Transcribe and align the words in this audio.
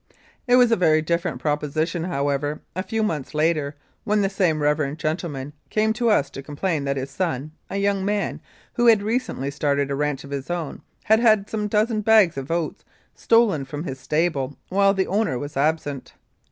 It 0.47 0.55
was 0.55 0.71
a 0.71 0.75
very 0.75 1.03
different 1.03 1.39
proposition, 1.39 2.05
however, 2.05 2.61
a 2.75 2.81
few 2.81 3.03
months 3.03 3.35
later 3.35 3.75
when 4.03 4.23
the 4.23 4.31
same 4.31 4.59
reverend 4.63 4.97
gentleman 4.97 5.53
came 5.69 5.93
to 5.93 6.09
us 6.09 6.31
to 6.31 6.41
complain 6.41 6.85
that 6.85 6.97
his 6.97 7.11
son, 7.11 7.51
a 7.69 7.77
young 7.77 8.03
man, 8.03 8.41
who 8.73 8.87
had 8.87 9.03
recently 9.03 9.51
started 9.51 9.91
a 9.91 9.95
ranch 9.95 10.23
of 10.23 10.31
his 10.31 10.49
own, 10.49 10.81
had 11.03 11.19
had 11.19 11.51
some 11.51 11.61
half 11.65 11.69
dozen 11.69 12.01
bags 12.01 12.35
of 12.35 12.49
oats 12.49 12.83
stolen 13.13 13.63
from 13.63 13.83
his 13.83 13.99
stable 13.99 14.57
while 14.69 14.95
the 14.95 15.05
owner 15.05 15.37
was 15.37 15.55
absent. 15.55 16.13